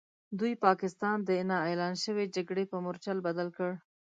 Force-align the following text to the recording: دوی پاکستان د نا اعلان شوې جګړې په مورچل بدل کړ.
دوی 0.39 0.53
پاکستان 0.65 1.17
د 1.23 1.29
نا 1.49 1.57
اعلان 1.67 1.93
شوې 2.03 2.25
جګړې 2.35 2.63
په 2.71 2.77
مورچل 2.83 3.17
بدل 3.27 3.47
کړ. 3.57 3.71